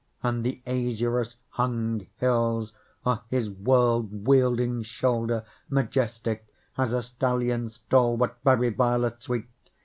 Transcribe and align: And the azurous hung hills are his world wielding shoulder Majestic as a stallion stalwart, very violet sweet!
And 0.23 0.43
the 0.43 0.63
azurous 0.65 1.35
hung 1.49 2.07
hills 2.17 2.73
are 3.05 3.21
his 3.29 3.51
world 3.51 4.25
wielding 4.25 4.81
shoulder 4.81 5.45
Majestic 5.69 6.47
as 6.75 6.91
a 6.91 7.03
stallion 7.03 7.69
stalwart, 7.69 8.37
very 8.43 8.71
violet 8.71 9.21
sweet! 9.21 9.45